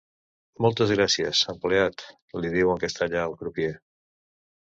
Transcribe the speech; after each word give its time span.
Moltes 0.65 0.93
gràcies, 0.95 1.41
empleat 1.53 2.07
—li 2.39 2.51
diu 2.57 2.73
en 2.75 2.83
castellà 2.85 3.21
al 3.27 3.37
crupier—. 3.45 3.79